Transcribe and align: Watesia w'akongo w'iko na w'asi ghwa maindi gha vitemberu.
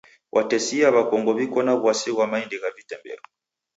Watesia 0.35 0.87
w'akongo 0.95 1.31
w'iko 1.37 1.59
na 1.65 1.73
w'asi 1.83 2.09
ghwa 2.13 2.25
maindi 2.31 2.57
gha 2.61 2.69
vitemberu. 2.77 3.23